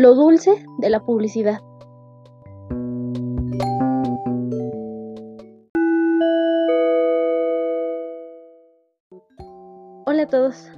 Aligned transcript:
Lo 0.00 0.14
dulce 0.14 0.64
de 0.78 0.88
la 0.88 1.00
publicidad. 1.00 1.60
Hola 10.06 10.22
a 10.22 10.26
todos. 10.26 10.70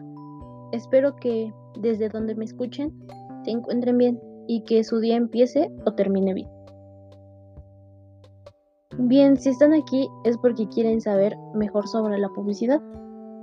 Espero 0.72 1.14
que 1.14 1.54
desde 1.78 2.08
donde 2.08 2.34
me 2.34 2.44
escuchen 2.44 2.98
se 3.44 3.52
encuentren 3.52 3.96
bien 3.96 4.20
y 4.48 4.64
que 4.64 4.82
su 4.82 4.98
día 4.98 5.14
empiece 5.14 5.70
o 5.86 5.92
termine 5.92 6.34
bien. 6.34 6.48
Bien, 8.98 9.36
si 9.36 9.50
están 9.50 9.72
aquí 9.72 10.08
es 10.24 10.36
porque 10.36 10.66
quieren 10.66 11.00
saber 11.00 11.36
mejor 11.54 11.86
sobre 11.86 12.18
la 12.18 12.28
publicidad 12.30 12.82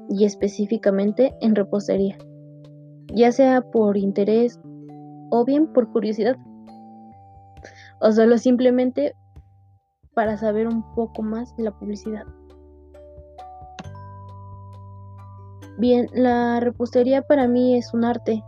y 0.10 0.26
específicamente 0.26 1.34
en 1.40 1.56
repostería, 1.56 2.18
ya 3.14 3.32
sea 3.32 3.62
por 3.62 3.96
interés 3.96 4.60
o 5.30 5.46
bien 5.46 5.68
por 5.74 5.92
curiosidad, 5.92 6.38
o 8.02 8.12
solo 8.12 8.38
simplemente 8.38 9.16
para 10.14 10.38
saber 10.38 10.68
un 10.68 10.84
poco 10.96 11.22
más 11.22 11.56
de 11.56 11.64
la 11.64 11.72
publicidad. 11.72 12.26
Bien, 15.78 16.08
la 16.14 16.60
repostería 16.60 17.22
para 17.22 17.48
mí 17.48 17.78
es 17.78 17.94
un 17.94 18.04
arte. 18.04 18.44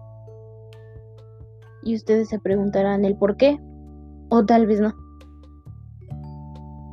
Y 1.83 1.95
ustedes 1.95 2.27
se 2.27 2.39
preguntarán 2.39 3.05
el 3.05 3.15
por 3.15 3.37
qué, 3.37 3.57
o 4.29 4.45
tal 4.45 4.67
vez 4.67 4.81
no. 4.81 4.93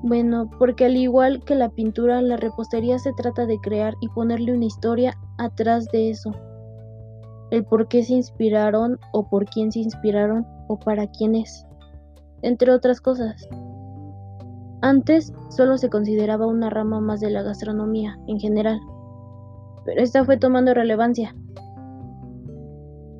Bueno, 0.05 0.48
porque 0.60 0.84
al 0.84 0.96
igual 0.96 1.43
que 1.45 1.57
la 1.57 1.70
pintura, 1.70 2.23
la 2.23 2.37
repostería 2.37 3.01
se 3.01 3.13
trata 3.15 3.46
de 3.46 3.59
crear 3.59 3.95
y 4.01 4.09
ponerle 4.10 4.52
una 4.52 4.66
historia 4.66 5.18
atrás 5.38 5.88
de 5.91 6.10
eso. 6.10 6.32
El 7.51 7.65
por 7.65 7.88
qué 7.88 8.02
se 8.02 8.15
inspiraron 8.15 8.99
o 9.13 9.29
por 9.29 9.46
quién 9.46 9.73
se 9.73 9.80
inspiraron 9.80 10.46
o 10.68 10.79
para 10.79 11.07
quién 11.07 11.35
es, 11.35 11.66
entre 12.43 12.73
otras 12.73 13.01
cosas. 13.01 13.49
Antes 14.80 15.32
solo 15.49 15.76
se 15.79 15.88
consideraba 15.88 16.46
una 16.46 16.71
rama 16.71 17.01
más 17.01 17.21
de 17.21 17.30
la 17.30 17.43
gastronomía 17.43 18.19
en 18.26 18.38
general, 18.38 18.79
pero 19.85 20.02
esta 20.02 20.24
fue 20.24 20.37
tomando 20.37 20.74
relevancia. 20.74 21.35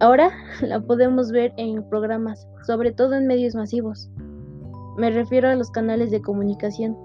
Ahora 0.01 0.31
la 0.61 0.81
podemos 0.81 1.33
ver 1.33 1.53
en 1.57 1.83
programas, 1.89 2.47
sobre 2.67 2.93
todo 2.93 3.15
en 3.15 3.27
medios 3.27 3.55
masivos. 3.55 4.11
Me 4.97 5.11
refiero 5.11 5.49
a 5.49 5.55
los 5.55 5.71
canales 5.71 6.11
de 6.11 6.21
comunicación 6.21 6.97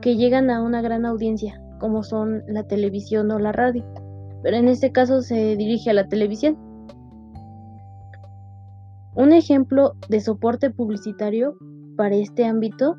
que 0.00 0.16
llegan 0.16 0.50
a 0.50 0.62
una 0.62 0.82
gran 0.82 1.06
audiencia, 1.06 1.60
como 1.80 2.02
son 2.02 2.42
la 2.46 2.64
televisión 2.64 3.30
o 3.30 3.38
la 3.38 3.52
radio, 3.52 3.84
pero 4.44 4.58
en 4.58 4.68
este 4.68 4.92
caso 4.92 5.22
se 5.22 5.56
dirige 5.56 5.88
a 5.88 5.94
la 5.94 6.06
televisión. 6.06 6.58
Un 9.16 9.32
ejemplo 9.32 9.94
de 10.10 10.20
soporte 10.20 10.68
publicitario 10.68 11.56
para 11.96 12.14
este 12.16 12.44
ámbito 12.44 12.94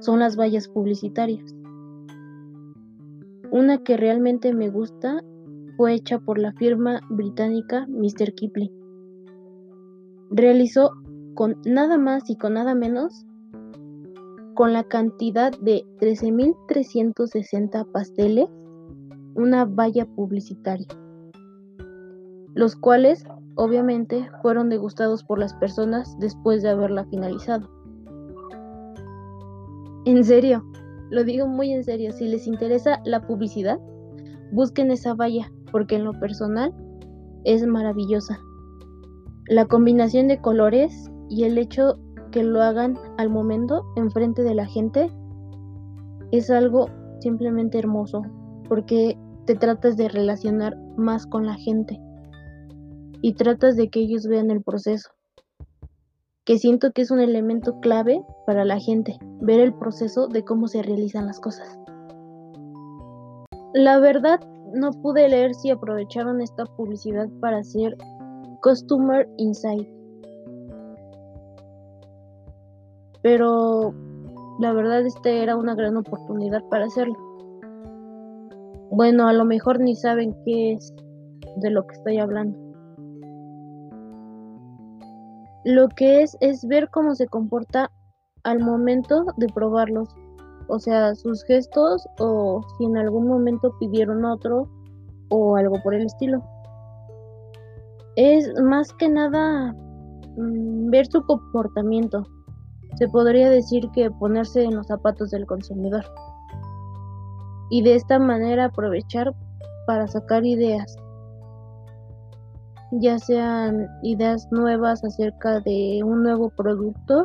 son 0.00 0.20
las 0.20 0.36
vallas 0.36 0.66
publicitarias. 0.68 1.54
Una 3.50 3.84
que 3.84 3.98
realmente 3.98 4.54
me 4.54 4.70
gusta 4.70 5.20
fue 5.76 5.92
hecha 5.92 6.18
por 6.18 6.38
la 6.38 6.54
firma 6.54 7.02
británica 7.10 7.86
Mr. 7.88 8.32
Kipling. 8.34 8.72
Realizó 10.30 10.90
con 11.34 11.60
nada 11.66 11.98
más 11.98 12.30
y 12.30 12.36
con 12.36 12.54
nada 12.54 12.74
menos 12.74 13.26
con 14.54 14.72
la 14.72 14.84
cantidad 14.84 15.52
de 15.60 15.84
13.360 16.00 17.92
pasteles 17.92 18.48
una 19.34 19.64
valla 19.64 20.06
publicitaria, 20.06 20.86
los 22.54 22.76
cuales 22.76 23.24
obviamente 23.56 24.28
fueron 24.42 24.68
degustados 24.68 25.24
por 25.24 25.38
las 25.38 25.54
personas 25.54 26.16
después 26.18 26.62
de 26.62 26.70
haberla 26.70 27.04
finalizado. 27.06 27.68
En 30.04 30.22
serio, 30.24 30.64
lo 31.10 31.24
digo 31.24 31.46
muy 31.46 31.72
en 31.72 31.84
serio, 31.84 32.12
si 32.12 32.26
les 32.26 32.46
interesa 32.46 33.00
la 33.04 33.26
publicidad, 33.26 33.78
busquen 34.52 34.90
esa 34.90 35.14
valla, 35.14 35.50
porque 35.72 35.96
en 35.96 36.04
lo 36.04 36.12
personal 36.20 36.74
es 37.44 37.66
maravillosa. 37.66 38.38
La 39.48 39.66
combinación 39.66 40.28
de 40.28 40.40
colores 40.40 41.10
y 41.28 41.44
el 41.44 41.58
hecho 41.58 41.98
que 42.30 42.42
lo 42.42 42.62
hagan 42.62 42.98
al 43.18 43.30
momento 43.30 43.84
enfrente 43.96 44.42
de 44.42 44.54
la 44.54 44.66
gente 44.66 45.10
es 46.32 46.50
algo 46.50 46.88
simplemente 47.20 47.78
hermoso, 47.78 48.22
porque 48.68 49.16
te 49.46 49.54
tratas 49.54 49.96
de 49.96 50.08
relacionar 50.08 50.76
más 50.96 51.26
con 51.26 51.46
la 51.46 51.54
gente 51.54 52.00
y 53.22 53.34
tratas 53.34 53.76
de 53.76 53.88
que 53.88 54.00
ellos 54.00 54.26
vean 54.26 54.50
el 54.50 54.62
proceso 54.62 55.10
que 56.44 56.58
siento 56.58 56.92
que 56.92 57.02
es 57.02 57.10
un 57.10 57.20
elemento 57.20 57.80
clave 57.80 58.22
para 58.46 58.64
la 58.64 58.78
gente, 58.78 59.18
ver 59.40 59.60
el 59.60 59.72
proceso 59.72 60.28
de 60.28 60.44
cómo 60.44 60.68
se 60.68 60.82
realizan 60.82 61.26
las 61.26 61.40
cosas. 61.40 61.78
La 63.72 63.98
verdad, 63.98 64.40
no 64.74 64.90
pude 64.92 65.28
leer 65.28 65.54
si 65.54 65.70
aprovecharon 65.70 66.42
esta 66.42 66.66
publicidad 66.66 67.28
para 67.40 67.58
hacer 67.58 67.96
Customer 68.62 69.28
Insight. 69.38 69.88
Pero 73.22 73.94
la 74.60 74.72
verdad 74.74 75.06
esta 75.06 75.30
era 75.30 75.56
una 75.56 75.74
gran 75.74 75.96
oportunidad 75.96 76.62
para 76.68 76.84
hacerlo. 76.84 77.16
Bueno, 78.94 79.28
a 79.28 79.32
lo 79.32 79.44
mejor 79.44 79.80
ni 79.80 79.96
saben 79.96 80.34
qué 80.44 80.72
es 80.72 80.94
de 81.56 81.70
lo 81.70 81.86
que 81.86 81.94
estoy 81.94 82.18
hablando 82.18 82.64
lo 85.64 85.88
que 85.88 86.22
es 86.22 86.36
es 86.40 86.66
ver 86.66 86.90
cómo 86.90 87.14
se 87.14 87.26
comporta 87.26 87.90
al 88.44 88.60
momento 88.60 89.24
de 89.38 89.46
probarlos, 89.48 90.08
o 90.68 90.78
sea, 90.78 91.14
sus 91.14 91.42
gestos 91.44 92.06
o 92.18 92.60
si 92.76 92.84
en 92.84 92.98
algún 92.98 93.26
momento 93.26 93.74
pidieron 93.80 94.24
otro 94.24 94.68
o 95.30 95.56
algo 95.56 95.82
por 95.82 95.94
el 95.94 96.04
estilo. 96.04 96.42
Es 98.16 98.52
más 98.62 98.92
que 98.92 99.08
nada 99.08 99.74
mm, 100.36 100.90
ver 100.90 101.06
su 101.06 101.22
comportamiento. 101.22 102.26
Se 102.98 103.08
podría 103.08 103.50
decir 103.50 103.88
que 103.92 104.10
ponerse 104.10 104.62
en 104.62 104.76
los 104.76 104.86
zapatos 104.86 105.30
del 105.30 105.46
consumidor. 105.46 106.04
Y 107.70 107.82
de 107.82 107.94
esta 107.94 108.18
manera 108.18 108.66
aprovechar 108.66 109.34
para 109.86 110.06
sacar 110.06 110.44
ideas 110.44 110.96
ya 113.00 113.18
sean 113.18 113.88
ideas 114.02 114.46
nuevas 114.50 115.02
acerca 115.04 115.60
de 115.60 116.02
un 116.04 116.22
nuevo 116.22 116.50
producto 116.50 117.24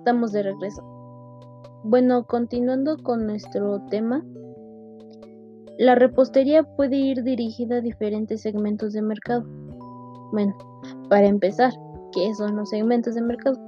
Estamos 0.00 0.32
de 0.32 0.42
regreso. 0.42 0.82
Bueno, 1.84 2.26
continuando 2.26 2.96
con 3.02 3.26
nuestro 3.26 3.82
tema, 3.90 4.24
la 5.78 5.94
repostería 5.94 6.62
puede 6.62 6.96
ir 6.96 7.22
dirigida 7.22 7.76
a 7.76 7.80
diferentes 7.82 8.40
segmentos 8.40 8.94
de 8.94 9.02
mercado. 9.02 9.44
Bueno, 10.32 10.56
para 11.10 11.26
empezar, 11.26 11.72
¿qué 12.12 12.34
son 12.34 12.56
los 12.56 12.70
segmentos 12.70 13.14
de 13.14 13.20
mercado? 13.20 13.58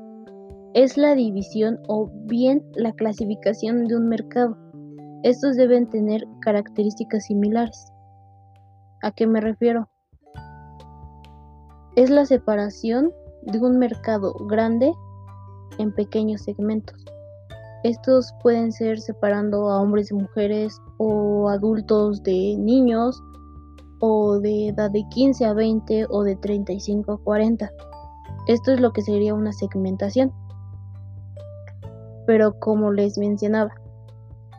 Es 0.72 0.96
la 0.96 1.14
división 1.14 1.78
o 1.86 2.10
bien 2.24 2.62
la 2.76 2.92
clasificación 2.92 3.86
de 3.86 3.96
un 3.96 4.08
mercado. 4.08 4.56
Estos 5.22 5.56
deben 5.56 5.86
tener 5.90 6.26
características 6.40 7.26
similares. 7.26 7.92
¿A 9.02 9.10
qué 9.10 9.26
me 9.26 9.42
refiero? 9.42 9.90
Es 11.94 12.08
la 12.08 12.24
separación 12.24 13.12
de 13.42 13.60
un 13.60 13.78
mercado 13.78 14.32
grande 14.48 14.94
en 15.78 15.92
pequeños 15.94 16.42
segmentos. 16.42 17.04
Estos 17.84 18.32
pueden 18.42 18.70
ser 18.70 19.00
separando 19.00 19.68
a 19.68 19.80
hombres 19.80 20.10
y 20.10 20.14
mujeres 20.14 20.80
o 20.98 21.48
adultos 21.48 22.22
de 22.22 22.56
niños 22.56 23.20
o 24.00 24.38
de 24.38 24.68
edad 24.68 24.90
de 24.90 25.04
15 25.10 25.44
a 25.44 25.52
20 25.52 26.06
o 26.08 26.22
de 26.22 26.36
35 26.36 27.12
a 27.12 27.18
40. 27.18 27.70
Esto 28.46 28.72
es 28.72 28.80
lo 28.80 28.92
que 28.92 29.02
sería 29.02 29.34
una 29.34 29.52
segmentación. 29.52 30.32
Pero 32.26 32.58
como 32.60 32.92
les 32.92 33.18
mencionaba, 33.18 33.72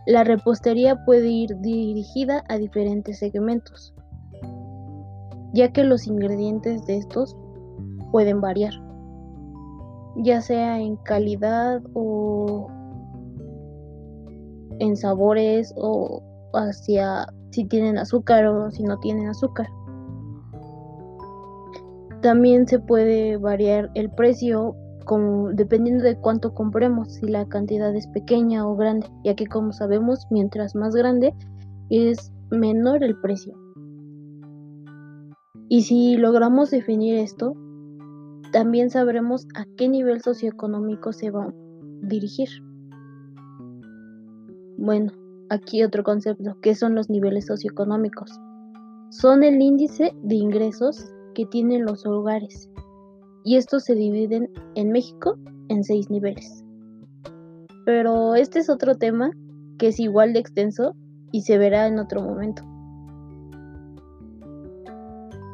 la 0.06 0.26
repostería 0.26 1.06
puede 1.06 1.30
ir 1.30 1.58
dirigida 1.60 2.44
a 2.50 2.58
diferentes 2.58 3.20
segmentos, 3.20 3.94
ya 5.54 5.72
que 5.72 5.86
los 5.86 6.08
ingredientes 6.08 6.86
de 6.86 6.98
estos 6.98 7.38
pueden 8.12 8.42
variar, 8.42 8.74
ya 10.16 10.42
sea 10.42 10.80
en 10.80 10.96
calidad 10.98 11.82
o 11.94 12.68
en 14.80 14.98
sabores 14.98 15.74
o 15.78 16.22
hacia 16.54 17.28
si 17.52 17.66
tienen 17.66 17.98
azúcar 17.98 18.46
o 18.46 18.72
si 18.72 18.84
no 18.84 19.00
tienen 19.00 19.28
azúcar. 19.28 19.68
También 22.22 22.68
se 22.68 22.80
puede 22.80 23.38
variar 23.38 23.92
el 23.96 24.10
precio 24.10 24.76
dependiendo 25.54 26.04
de 26.04 26.18
cuánto 26.18 26.54
compremos, 26.54 27.16
si 27.16 27.28
la 27.28 27.46
cantidad 27.48 27.94
es 27.94 28.08
pequeña 28.08 28.66
o 28.66 28.76
grande, 28.76 29.08
ya 29.24 29.36
que 29.36 29.48
como 29.48 29.74
sabemos, 29.74 30.28
mientras 30.30 30.76
más 30.76 30.96
grande 30.96 31.34
es 31.90 32.32
menor 32.50 33.04
el 33.04 33.20
precio. 33.20 33.54
Y 35.68 35.82
si 35.82 36.16
logramos 36.16 36.72
definir 36.72 37.16
esto, 37.16 37.56
también 38.54 38.92
sabremos 38.92 39.48
a 39.56 39.66
qué 39.78 39.90
nivel 39.90 40.22
socioeconómico 40.22 41.12
se 41.12 41.32
va 41.32 41.46
a 41.46 41.54
dirigir. 42.04 42.48
Bueno, 44.78 45.12
aquí 45.50 45.84
otro 45.84 46.04
concepto, 46.04 46.56
¿qué 46.62 46.76
son 46.76 46.94
los 46.94 47.10
niveles 47.10 47.48
socioeconómicos? 47.48 48.40
Son 49.10 49.44
el 49.44 49.60
índice 49.60 50.16
de 50.22 50.36
ingresos 50.36 51.12
que 51.34 51.48
tienen 51.48 51.84
los 51.84 52.06
hogares 52.06 52.70
y 53.44 53.56
estos 53.56 53.86
se 53.86 53.96
dividen 53.96 54.50
en 54.76 54.92
México 54.92 55.36
en 55.70 55.84
seis 55.84 56.12
niveles. 56.12 56.64
Pero 57.86 58.36
este 58.36 58.60
es 58.60 58.70
otro 58.70 58.96
tema 58.96 59.32
que 59.80 59.88
es 59.88 60.00
igual 60.00 60.32
de 60.32 60.40
extenso 60.40 60.96
y 61.32 61.42
se 61.42 61.58
verá 61.58 61.88
en 61.88 61.98
otro 61.98 62.22
momento. 62.22 62.62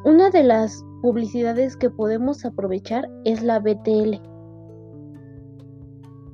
Una 0.03 0.29
de 0.29 0.43
las 0.43 0.83
publicidades 1.01 1.77
que 1.77 1.89
podemos 1.89 2.45
aprovechar 2.45 3.09
es 3.25 3.41
la 3.41 3.59
BTL. 3.59 4.21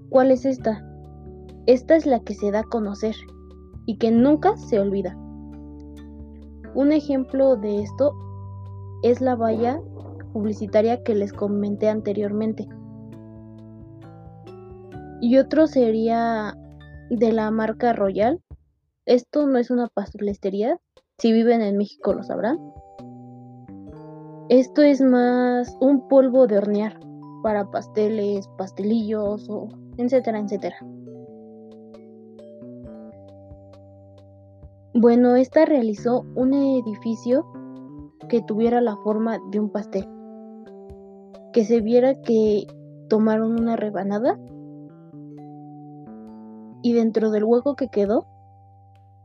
¿Cuál 0.09 0.31
es 0.31 0.45
esta? 0.45 0.83
Esta 1.67 1.95
es 1.95 2.05
la 2.05 2.19
que 2.19 2.33
se 2.33 2.51
da 2.51 2.61
a 2.61 2.63
conocer 2.63 3.15
y 3.85 3.97
que 3.97 4.11
nunca 4.11 4.57
se 4.57 4.79
olvida. 4.79 5.15
Un 6.73 6.91
ejemplo 6.91 7.55
de 7.55 7.83
esto 7.83 8.13
es 9.03 9.21
la 9.21 9.35
valla 9.35 9.79
publicitaria 10.33 11.03
que 11.03 11.15
les 11.15 11.31
comenté 11.31 11.89
anteriormente. 11.89 12.67
Y 15.21 15.37
otro 15.37 15.67
sería 15.67 16.55
de 17.09 17.31
la 17.31 17.49
marca 17.51 17.93
Royal. 17.93 18.41
Esto 19.05 19.47
no 19.47 19.57
es 19.57 19.69
una 19.69 19.87
pastelería, 19.87 20.77
si 21.17 21.31
viven 21.31 21.61
en 21.61 21.77
México 21.77 22.13
lo 22.13 22.23
sabrán. 22.23 22.57
Esto 24.49 24.83
es 24.83 25.01
más 25.01 25.75
un 25.79 26.07
polvo 26.07 26.45
de 26.45 26.59
hornear 26.59 26.99
para 27.41 27.71
pasteles, 27.71 28.47
pastelillos 28.59 29.49
o 29.49 29.69
etcétera, 29.97 30.37
etcétera. 30.37 30.77
Bueno, 34.93 35.35
esta 35.35 35.65
realizó 35.65 36.25
un 36.35 36.53
edificio 36.53 37.43
que 38.29 38.43
tuviera 38.43 38.81
la 38.81 38.95
forma 38.97 39.39
de 39.51 39.59
un 39.59 39.69
pastel. 39.69 40.07
Que 41.51 41.65
se 41.65 41.81
viera 41.81 42.13
que 42.21 42.67
tomaron 43.09 43.59
una 43.59 43.75
rebanada 43.75 44.39
y 46.83 46.93
dentro 46.93 47.31
del 47.31 47.45
hueco 47.45 47.75
que 47.75 47.89
quedó 47.89 48.27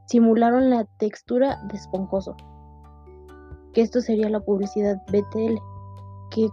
simularon 0.07 0.71
la 0.71 0.87
textura 0.99 1.61
de 1.71 1.77
esponjoso. 1.77 2.37
Que 3.73 3.83
esto 3.83 4.01
sería 4.01 4.29
la 4.29 4.41
publicidad 4.41 5.01
BTL, 5.09 5.59
que 6.31 6.49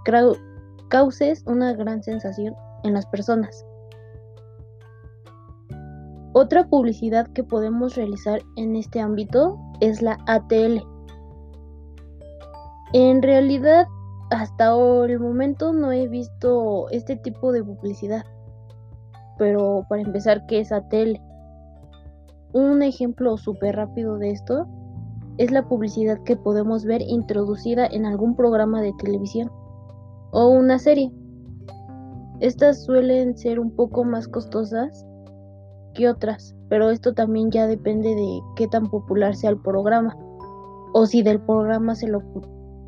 causes 0.89 1.43
una 1.45 1.73
gran 1.73 2.03
sensación 2.03 2.55
en 2.83 2.93
las 2.93 3.05
personas. 3.07 3.65
Otra 6.33 6.67
publicidad 6.67 7.27
que 7.33 7.43
podemos 7.43 7.95
realizar 7.95 8.41
en 8.57 8.75
este 8.75 8.99
ámbito 8.99 9.57
es 9.79 10.01
la 10.01 10.19
ATL. 10.27 10.83
En 12.93 13.21
realidad, 13.21 13.87
hasta 14.29 14.75
el 15.05 15.19
momento 15.19 15.73
no 15.73 15.91
he 15.91 16.07
visto 16.07 16.89
este 16.91 17.15
tipo 17.15 17.51
de 17.51 17.63
publicidad. 17.63 18.23
Pero 19.37 19.85
para 19.89 20.01
empezar, 20.01 20.45
¿qué 20.45 20.59
es 20.59 20.71
ATL? 20.71 21.19
Un 22.53 22.81
ejemplo 22.81 23.37
súper 23.37 23.75
rápido 23.75 24.17
de 24.17 24.31
esto 24.31 24.67
es 25.37 25.51
la 25.51 25.67
publicidad 25.67 26.21
que 26.23 26.35
podemos 26.35 26.85
ver 26.85 27.01
introducida 27.01 27.85
en 27.87 28.05
algún 28.05 28.35
programa 28.35 28.81
de 28.81 28.93
televisión 28.93 29.51
o 30.31 30.49
una 30.49 30.79
serie. 30.79 31.11
Estas 32.39 32.83
suelen 32.83 33.37
ser 33.37 33.59
un 33.59 33.71
poco 33.71 34.03
más 34.03 34.27
costosas 34.27 35.07
otras, 36.05 36.55
pero 36.69 36.91
esto 36.91 37.13
también 37.13 37.49
ya 37.49 37.65
depende 37.65 38.13
de 38.13 38.41
qué 38.55 38.67
tan 38.67 38.87
popular 38.89 39.35
sea 39.35 39.49
el 39.49 39.59
programa 39.59 40.15
o 40.93 41.05
si 41.07 41.23
del 41.23 41.41
programa 41.41 41.95
se 41.95 42.07
lo 42.07 42.21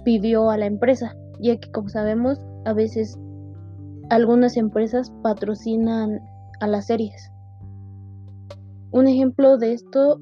pidió 0.03 0.51
a 0.51 0.57
la 0.57 0.67
empresa, 0.67 1.15
ya 1.39 1.57
que 1.57 1.71
como 1.71 1.89
sabemos 1.89 2.39
a 2.65 2.73
veces 2.73 3.17
algunas 4.09 4.57
empresas 4.57 5.11
patrocinan 5.23 6.19
a 6.59 6.67
las 6.67 6.87
series. 6.87 7.31
Un 8.91 9.07
ejemplo 9.07 9.57
de 9.57 9.73
esto 9.73 10.19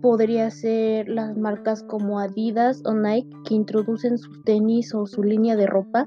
podría 0.00 0.50
ser 0.50 1.08
las 1.08 1.36
marcas 1.36 1.82
como 1.82 2.18
Adidas 2.18 2.82
o 2.84 2.94
Nike 2.94 3.30
que 3.44 3.54
introducen 3.54 4.18
sus 4.18 4.42
tenis 4.44 4.94
o 4.94 5.06
su 5.06 5.22
línea 5.22 5.56
de 5.56 5.66
ropa 5.66 6.06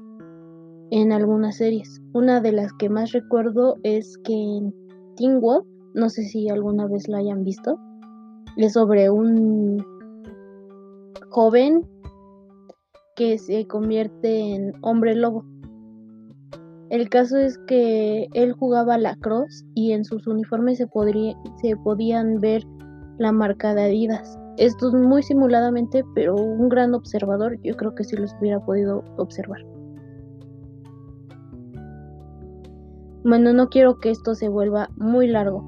en 0.90 1.12
algunas 1.12 1.56
series. 1.56 2.02
Una 2.12 2.40
de 2.40 2.52
las 2.52 2.72
que 2.74 2.88
más 2.88 3.12
recuerdo 3.12 3.76
es 3.82 4.18
que 4.18 4.34
en 4.34 4.74
Teen 5.16 5.40
no 5.94 6.08
sé 6.08 6.24
si 6.24 6.48
alguna 6.48 6.86
vez 6.86 7.08
lo 7.08 7.16
hayan 7.16 7.44
visto, 7.44 7.78
es 8.56 8.72
sobre 8.72 9.10
un 9.10 9.84
joven 11.30 11.86
que 13.16 13.38
se 13.38 13.66
convierte 13.66 14.54
en 14.54 14.72
hombre 14.82 15.14
lobo. 15.14 15.44
El 16.90 17.08
caso 17.08 17.38
es 17.38 17.58
que 17.66 18.28
él 18.34 18.52
jugaba 18.52 18.98
lacrosse 18.98 19.64
y 19.74 19.92
en 19.92 20.04
sus 20.04 20.26
uniformes 20.26 20.78
se, 20.78 20.86
podría, 20.86 21.34
se 21.60 21.76
podían 21.76 22.38
ver 22.40 22.64
la 23.18 23.32
marca 23.32 23.74
de 23.74 23.82
Adidas. 23.84 24.38
Esto 24.56 24.88
es 24.88 24.94
muy 24.94 25.22
simuladamente, 25.22 26.04
pero 26.14 26.34
un 26.34 26.68
gran 26.68 26.94
observador 26.94 27.58
yo 27.62 27.76
creo 27.76 27.94
que 27.94 28.04
sí 28.04 28.16
los 28.16 28.34
hubiera 28.40 28.60
podido 28.60 29.02
observar. 29.16 29.64
Bueno, 33.24 33.52
no 33.52 33.68
quiero 33.68 33.98
que 33.98 34.10
esto 34.10 34.34
se 34.34 34.48
vuelva 34.48 34.90
muy 34.96 35.26
largo, 35.26 35.64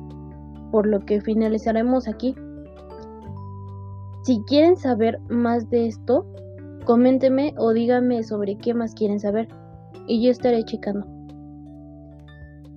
por 0.71 0.87
lo 0.87 1.01
que 1.01 1.21
finalizaremos 1.21 2.07
aquí. 2.07 2.35
Si 4.25 4.43
quieren 4.43 4.77
saber 4.77 5.19
más 5.31 5.69
de 5.71 5.87
esto, 5.87 6.27
coméntenme 6.85 7.55
o 7.57 7.73
díganme 7.73 8.23
sobre 8.23 8.57
qué 8.57 8.75
más 8.75 8.95
quieren 8.95 9.21
saber 9.21 9.49
y 10.07 10.23
yo 10.23 10.31
estaré 10.31 10.65
checando. 10.65 11.16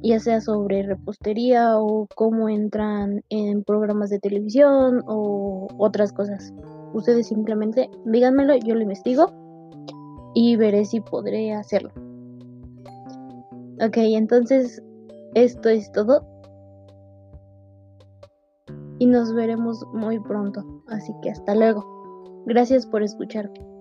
Ya 0.01 0.19
sea 0.19 0.41
sobre 0.41 0.83
repostería 0.83 1.77
o 1.77 2.07
cómo 2.15 2.49
entran 2.49 3.23
en 3.29 3.63
programas 3.63 4.09
de 4.09 4.19
televisión 4.19 5.03
o 5.07 5.67
otras 5.77 6.13
cosas. 6.13 6.53
Ustedes 6.93 7.27
simplemente 7.27 7.89
díganmelo, 8.05 8.55
yo 8.55 8.75
lo 8.75 8.81
investigo 8.81 9.31
y 10.33 10.55
veré 10.55 10.85
si 10.85 11.01
podré 11.01 11.53
hacerlo. 11.53 11.91
Ok, 13.81 13.97
entonces 13.97 14.81
esto 15.35 15.69
es 15.69 15.91
todo. 15.91 16.25
Y 18.99 19.05
nos 19.05 19.33
veremos 19.33 19.85
muy 19.93 20.19
pronto. 20.19 20.63
Así 20.87 21.13
que 21.21 21.29
hasta 21.29 21.55
luego. 21.55 21.85
Gracias 22.45 22.85
por 22.85 23.03
escucharme. 23.03 23.78